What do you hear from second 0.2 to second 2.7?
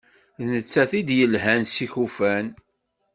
D nettat i d-yelhan s yikufan.